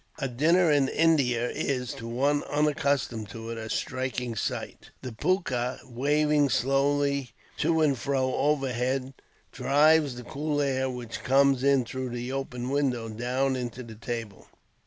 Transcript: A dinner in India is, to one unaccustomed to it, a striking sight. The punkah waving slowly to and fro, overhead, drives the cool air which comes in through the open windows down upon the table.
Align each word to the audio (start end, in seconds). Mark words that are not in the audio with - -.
A 0.17 0.27
dinner 0.27 0.71
in 0.71 0.87
India 0.89 1.47
is, 1.51 1.93
to 1.93 2.07
one 2.07 2.41
unaccustomed 2.45 3.29
to 3.29 3.51
it, 3.51 3.59
a 3.59 3.69
striking 3.69 4.35
sight. 4.35 4.89
The 5.03 5.11
punkah 5.11 5.79
waving 5.85 6.49
slowly 6.49 7.33
to 7.57 7.81
and 7.81 7.95
fro, 7.95 8.33
overhead, 8.33 9.13
drives 9.51 10.15
the 10.15 10.23
cool 10.23 10.59
air 10.59 10.89
which 10.89 11.23
comes 11.23 11.63
in 11.63 11.85
through 11.85 12.09
the 12.09 12.31
open 12.31 12.69
windows 12.71 13.11
down 13.11 13.55
upon 13.55 13.71
the 13.85 13.93
table. 13.93 14.47